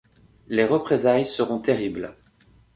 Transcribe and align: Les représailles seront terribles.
Les 0.49 0.65
représailles 0.65 1.27
seront 1.27 1.59
terribles. 1.59 2.15